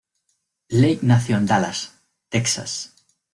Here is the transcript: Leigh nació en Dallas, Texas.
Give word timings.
Leigh 0.71 0.97
nació 1.03 1.37
en 1.37 1.45
Dallas, 1.45 1.93
Texas. 2.29 2.95